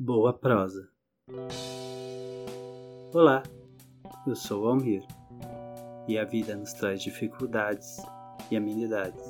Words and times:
Boa 0.00 0.32
prosa. 0.32 0.88
Olá, 3.12 3.42
eu 4.28 4.36
sou 4.36 4.62
o 4.62 4.68
Almir 4.68 5.02
e 6.06 6.16
a 6.16 6.24
vida 6.24 6.54
nos 6.54 6.72
traz 6.72 7.02
dificuldades 7.02 7.96
e 8.48 8.56
amenidades. 8.56 9.24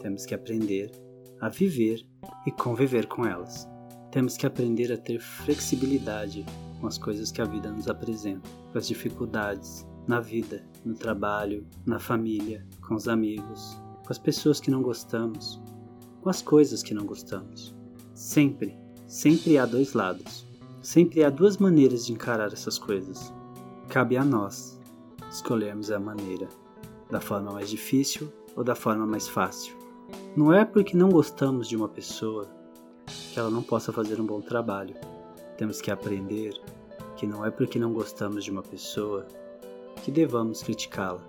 Temos 0.00 0.24
que 0.24 0.32
aprender 0.32 0.92
a 1.40 1.48
viver 1.48 2.06
e 2.46 2.52
conviver 2.52 3.08
com 3.08 3.26
elas. 3.26 3.68
Temos 4.12 4.36
que 4.36 4.46
aprender 4.46 4.92
a 4.92 4.96
ter 4.96 5.18
flexibilidade 5.18 6.46
com 6.80 6.86
as 6.86 6.98
coisas 6.98 7.32
que 7.32 7.42
a 7.42 7.44
vida 7.44 7.68
nos 7.68 7.88
apresenta, 7.88 8.48
com 8.70 8.78
as 8.78 8.86
dificuldades 8.86 9.84
na 10.06 10.20
vida, 10.20 10.64
no 10.84 10.94
trabalho, 10.94 11.66
na 11.84 11.98
família, 11.98 12.64
com 12.86 12.94
os 12.94 13.08
amigos, 13.08 13.76
com 14.06 14.12
as 14.12 14.20
pessoas 14.20 14.60
que 14.60 14.70
não 14.70 14.82
gostamos, 14.82 15.60
com 16.20 16.30
as 16.30 16.40
coisas 16.40 16.80
que 16.80 16.94
não 16.94 17.06
gostamos. 17.06 17.74
Sempre, 18.14 18.80
sempre 19.12 19.58
há 19.58 19.66
dois 19.66 19.92
lados. 19.92 20.46
Sempre 20.80 21.22
há 21.22 21.28
duas 21.28 21.58
maneiras 21.58 22.06
de 22.06 22.14
encarar 22.14 22.50
essas 22.50 22.78
coisas. 22.78 23.30
Cabe 23.90 24.16
a 24.16 24.24
nós 24.24 24.80
escolhermos 25.30 25.90
a 25.90 26.00
maneira, 26.00 26.48
da 27.10 27.20
forma 27.20 27.52
mais 27.52 27.68
difícil 27.68 28.32
ou 28.56 28.64
da 28.64 28.74
forma 28.74 29.06
mais 29.06 29.28
fácil. 29.28 29.76
Não 30.34 30.50
é 30.50 30.64
porque 30.64 30.96
não 30.96 31.10
gostamos 31.10 31.68
de 31.68 31.76
uma 31.76 31.90
pessoa 31.90 32.48
que 33.06 33.38
ela 33.38 33.50
não 33.50 33.62
possa 33.62 33.92
fazer 33.92 34.18
um 34.18 34.24
bom 34.24 34.40
trabalho. 34.40 34.96
Temos 35.58 35.82
que 35.82 35.90
aprender 35.90 36.58
que 37.14 37.26
não 37.26 37.44
é 37.44 37.50
porque 37.50 37.78
não 37.78 37.92
gostamos 37.92 38.42
de 38.42 38.50
uma 38.50 38.62
pessoa 38.62 39.26
que 40.02 40.10
devamos 40.10 40.62
criticá-la. 40.62 41.22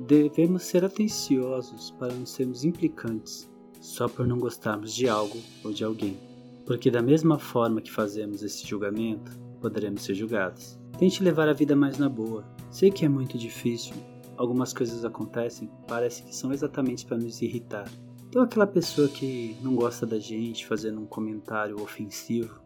Devemos 0.00 0.64
ser 0.64 0.84
atenciosos 0.84 1.92
para 1.92 2.12
não 2.12 2.26
sermos 2.26 2.64
implicantes 2.64 3.48
só 3.80 4.08
por 4.08 4.26
não 4.26 4.38
gostarmos 4.38 4.92
de 4.92 5.08
algo 5.08 5.38
ou 5.62 5.72
de 5.72 5.84
alguém. 5.84 6.29
Porque, 6.70 6.88
da 6.88 7.02
mesma 7.02 7.36
forma 7.36 7.80
que 7.80 7.90
fazemos 7.90 8.44
esse 8.44 8.64
julgamento, 8.64 9.36
poderemos 9.60 10.04
ser 10.04 10.14
julgados. 10.14 10.78
Tente 10.96 11.20
levar 11.20 11.48
a 11.48 11.52
vida 11.52 11.74
mais 11.74 11.98
na 11.98 12.08
boa. 12.08 12.44
Sei 12.70 12.92
que 12.92 13.04
é 13.04 13.08
muito 13.08 13.36
difícil. 13.36 13.92
Algumas 14.36 14.72
coisas 14.72 15.04
acontecem, 15.04 15.68
parece 15.88 16.22
que 16.22 16.32
são 16.32 16.52
exatamente 16.52 17.04
para 17.04 17.16
nos 17.16 17.42
irritar. 17.42 17.90
Então, 18.28 18.40
aquela 18.40 18.68
pessoa 18.68 19.08
que 19.08 19.56
não 19.60 19.74
gosta 19.74 20.06
da 20.06 20.20
gente 20.20 20.64
fazendo 20.64 21.00
um 21.00 21.06
comentário 21.06 21.82
ofensivo, 21.82 22.60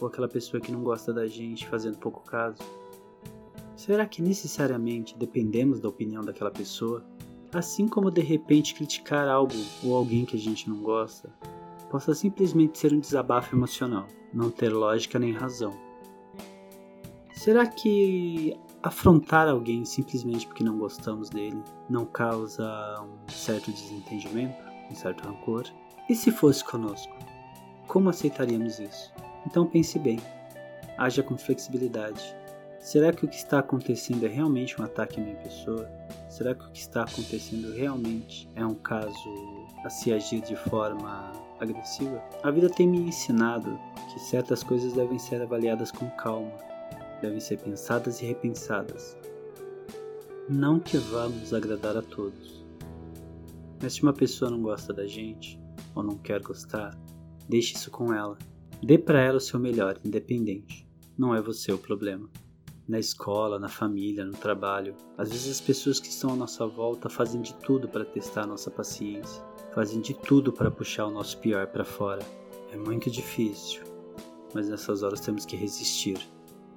ou 0.00 0.06
aquela 0.06 0.28
pessoa 0.28 0.60
que 0.60 0.70
não 0.70 0.84
gosta 0.84 1.12
da 1.12 1.26
gente 1.26 1.66
fazendo 1.66 1.98
pouco 1.98 2.22
caso. 2.22 2.58
Será 3.74 4.06
que 4.06 4.22
necessariamente 4.22 5.18
dependemos 5.18 5.80
da 5.80 5.88
opinião 5.88 6.22
daquela 6.22 6.52
pessoa 6.52 7.04
Assim 7.52 7.88
como 7.88 8.10
de 8.10 8.20
repente 8.20 8.74
criticar 8.74 9.26
algo 9.26 9.54
ou 9.82 9.96
alguém 9.96 10.26
que 10.26 10.36
a 10.36 10.38
gente 10.38 10.68
não 10.68 10.82
gosta, 10.82 11.32
possa 11.90 12.14
simplesmente 12.14 12.78
ser 12.78 12.92
um 12.92 13.00
desabafo 13.00 13.54
emocional, 13.54 14.06
não 14.32 14.50
ter 14.50 14.70
lógica 14.70 15.18
nem 15.18 15.32
razão. 15.32 15.72
Será 17.32 17.66
que 17.66 18.58
afrontar 18.82 19.48
alguém 19.48 19.84
simplesmente 19.84 20.46
porque 20.46 20.64
não 20.64 20.78
gostamos 20.78 21.30
dele 21.30 21.62
não 21.88 22.04
causa 22.04 22.64
um 23.02 23.30
certo 23.30 23.70
desentendimento, 23.70 24.56
um 24.90 24.94
certo 24.94 25.26
rancor? 25.26 25.64
E 26.08 26.14
se 26.14 26.30
fosse 26.30 26.64
conosco? 26.64 27.14
Como 27.86 28.08
aceitaríamos 28.08 28.78
isso? 28.78 29.12
Então 29.46 29.66
pense 29.66 29.98
bem, 29.98 30.18
haja 30.96 31.22
com 31.22 31.38
flexibilidade, 31.38 32.34
Será 32.80 33.12
que 33.12 33.24
o 33.24 33.28
que 33.28 33.36
está 33.36 33.58
acontecendo 33.58 34.24
é 34.24 34.28
realmente 34.28 34.80
um 34.80 34.84
ataque 34.84 35.20
à 35.20 35.22
minha 35.22 35.36
pessoa? 35.36 35.86
Será 36.30 36.54
que 36.54 36.64
o 36.64 36.70
que 36.70 36.78
está 36.78 37.02
acontecendo 37.02 37.72
realmente 37.74 38.48
é 38.54 38.64
um 38.64 38.74
caso 38.74 39.66
a 39.84 39.90
se 39.90 40.12
agir 40.12 40.40
de 40.40 40.54
forma 40.54 41.32
agressiva? 41.60 42.22
A 42.42 42.50
vida 42.50 42.70
tem 42.70 42.88
me 42.88 43.00
ensinado 43.00 43.78
que 44.12 44.20
certas 44.20 44.62
coisas 44.62 44.92
devem 44.92 45.18
ser 45.18 45.42
avaliadas 45.42 45.90
com 45.90 46.08
calma, 46.10 46.52
devem 47.20 47.40
ser 47.40 47.58
pensadas 47.58 48.22
e 48.22 48.26
repensadas. 48.26 49.16
Não 50.48 50.78
que 50.78 50.96
vamos 50.96 51.52
agradar 51.52 51.96
a 51.96 52.02
todos. 52.02 52.64
Mas 53.82 53.94
se 53.94 54.02
uma 54.02 54.14
pessoa 54.14 54.50
não 54.50 54.62
gosta 54.62 54.94
da 54.94 55.06
gente 55.06 55.60
ou 55.94 56.02
não 56.02 56.16
quer 56.16 56.40
gostar, 56.40 56.96
deixe 57.48 57.74
isso 57.74 57.90
com 57.90 58.14
ela. 58.14 58.38
Dê 58.82 58.96
para 58.96 59.20
ela 59.20 59.38
o 59.38 59.40
seu 59.40 59.58
melhor, 59.58 59.98
independente. 60.04 60.88
Não 61.18 61.34
é 61.34 61.42
você 61.42 61.72
o 61.72 61.78
problema 61.78 62.30
na 62.88 62.98
escola, 62.98 63.58
na 63.58 63.68
família, 63.68 64.24
no 64.24 64.32
trabalho. 64.32 64.94
Às 65.18 65.28
vezes 65.28 65.50
as 65.50 65.60
pessoas 65.60 66.00
que 66.00 66.08
estão 66.08 66.32
à 66.32 66.36
nossa 66.36 66.66
volta 66.66 67.10
fazem 67.10 67.42
de 67.42 67.54
tudo 67.56 67.86
para 67.86 68.04
testar 68.04 68.46
nossa 68.46 68.70
paciência, 68.70 69.44
fazem 69.74 70.00
de 70.00 70.14
tudo 70.14 70.50
para 70.50 70.70
puxar 70.70 71.06
o 71.06 71.10
nosso 71.10 71.36
pior 71.38 71.66
para 71.66 71.84
fora. 71.84 72.24
É 72.72 72.76
muito 72.76 73.10
difícil, 73.10 73.82
mas 74.54 74.68
nessas 74.68 75.02
horas 75.02 75.20
temos 75.20 75.44
que 75.44 75.54
resistir. 75.54 76.18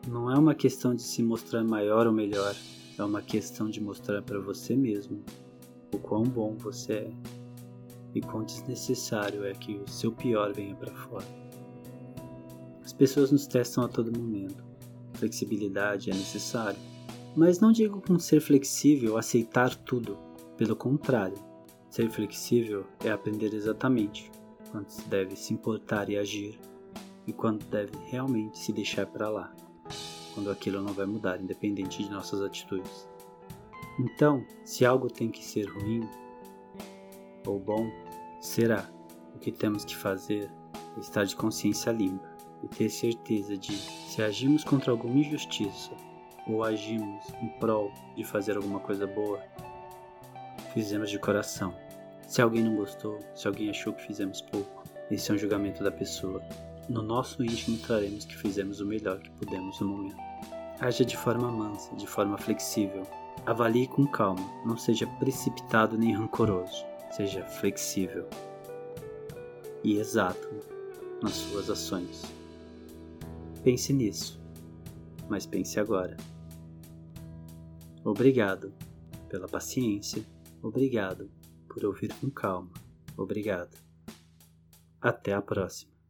Não 0.06 0.30
é 0.30 0.38
uma 0.38 0.54
questão 0.54 0.94
de 0.94 1.02
se 1.02 1.24
mostrar 1.24 1.64
maior 1.64 2.06
ou 2.06 2.14
melhor, 2.14 2.54
é 2.98 3.04
uma 3.04 3.22
questão 3.22 3.70
de 3.70 3.80
mostrar 3.80 4.22
para 4.22 4.40
você 4.40 4.76
mesmo 4.76 5.24
o 5.94 5.98
quão 5.98 6.24
bom 6.24 6.56
você 6.58 6.94
é 6.94 7.12
e 8.14 8.20
quão 8.20 8.44
desnecessário 8.44 9.46
é 9.46 9.54
que 9.54 9.76
o 9.76 9.88
seu 9.88 10.12
pior 10.12 10.52
venha 10.52 10.76
para 10.76 10.92
fora. 10.92 11.26
As 12.84 12.92
pessoas 12.92 13.32
nos 13.32 13.48
testam 13.48 13.86
a 13.86 13.88
todo 13.88 14.18
momento 14.18 14.71
flexibilidade 15.22 16.09
é 16.09 16.14
necessário. 16.14 16.80
Mas 17.36 17.59
não 17.59 17.72
digo 17.72 18.02
com 18.02 18.18
ser 18.20 18.42
flexível 18.42 19.18
aceitar 19.18 19.76
tudo. 19.76 20.18
Pelo 20.58 20.76
contrário, 20.76 21.38
ser 21.90 22.09
flexível 22.09 22.86
é 23.04 23.12
aprender 23.12 23.54
exatamente 23.54 24.31
quando 24.72 24.90
se 24.90 25.08
deve 25.08 25.36
se 25.36 25.54
importar 25.54 26.10
e 26.10 26.18
agir 26.18 26.60
e 27.28 27.34
quando 27.34 27.66
deve 27.66 27.92
realmente 28.06 28.58
se 28.58 28.74
deixar 28.74 29.06
para 29.06 29.30
lá, 29.30 29.54
quando 30.34 30.50
aquilo 30.50 30.81
não 30.81 30.94
vai 30.94 31.06
mudar 31.06 31.40
independente 31.40 32.04
de 32.04 32.10
nossas 32.10 32.42
atitudes. 32.42 33.08
Então, 34.00 34.44
se 34.66 34.86
algo 34.86 35.08
tem 35.08 35.30
que 35.30 35.44
ser 35.44 35.66
ruim 35.70 36.02
ou 37.46 37.60
bom, 37.60 37.90
será. 38.40 38.90
O 39.36 39.40
que 39.40 39.52
temos 39.52 39.86
que 39.86 39.96
fazer 39.96 40.52
é 40.98 41.00
estar 41.00 41.24
de 41.26 41.36
consciência 41.36 41.92
limpa 41.92 42.31
e 42.64 42.68
ter 42.68 42.90
certeza 42.90 43.58
de 43.58 43.74
se 43.74 44.22
agimos 44.22 44.64
contra 44.64 44.92
alguma 44.92 45.18
injustiça 45.20 45.92
ou 46.48 46.64
agimos 46.64 47.24
em 47.42 47.48
prol 47.60 47.92
de 48.16 48.24
fazer 48.24 48.58
alguma 48.58 48.80
coisa 48.80 49.06
boa, 49.08 49.42
fizemos 50.74 51.10
de 51.10 51.20
coração. 51.20 51.74
Se 52.28 52.42
alguém 52.42 52.64
não 52.64 52.76
gostou, 52.76 53.20
se 53.36 53.48
alguém 53.48 53.70
achou 53.70 53.94
que 53.94 54.06
fizemos 54.06 54.42
pouco, 54.42 54.84
esse 55.10 55.32
é 55.32 55.34
um 55.34 55.38
julgamento 55.38 55.84
da 55.84 55.92
pessoa. 55.92 56.42
No 56.90 57.02
nosso 57.02 57.44
íntimo 57.44 57.78
traremos 57.78 58.26
que 58.26 58.38
fizemos 58.38 58.80
o 58.80 58.86
melhor 58.86 59.20
que 59.20 59.30
pudemos 59.32 59.80
no 59.80 59.88
momento. 59.88 60.18
Haja 60.80 61.06
de 61.06 61.16
forma 61.16 61.52
mansa, 61.52 61.96
de 61.96 62.08
forma 62.08 62.38
flexível. 62.38 63.04
Avalie 63.46 63.88
com 63.88 64.08
calma, 64.08 64.44
não 64.66 64.78
seja 64.78 65.06
precipitado 65.20 65.98
nem 65.98 66.14
rancoroso. 66.14 66.86
Seja 67.12 67.46
flexível 67.46 68.28
e 69.84 69.98
exato 69.98 70.50
nas 71.22 71.34
suas 71.34 71.70
ações. 71.70 72.41
Pense 73.64 73.94
nisso, 73.94 74.42
mas 75.30 75.46
pense 75.46 75.80
agora. 75.80 76.18
Obrigado 78.04 78.74
pela 79.30 79.48
paciência, 79.48 80.26
obrigado 80.62 81.30
por 81.70 81.86
ouvir 81.86 82.14
com 82.16 82.30
calma, 82.30 82.72
obrigado. 83.16 83.78
Até 85.00 85.34
a 85.34 85.42
próxima. 85.42 86.00